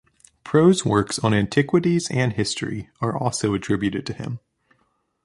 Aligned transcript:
Prose 0.43 0.83
works 0.83 1.19
on 1.19 1.31
antiquities 1.31 2.09
and 2.09 2.33
history 2.33 2.89
are 3.01 3.15
also 3.15 3.53
attributed 3.53 4.03
to 4.07 4.13
him. 4.13 4.39